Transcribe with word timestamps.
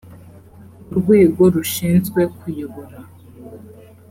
urwego 0.93 1.41
rushinzwe 1.55 2.21
kuyobora 2.37 2.97